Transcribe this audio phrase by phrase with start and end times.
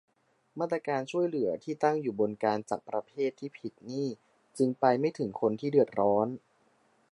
[0.59, 4.07] มาตรการช่วยเหลือที่ตั้งอยู่บนการจัดประเภทที่ผิดนี้
[4.57, 6.27] จึงไปไม่ถึงคนที่เดือดร้อน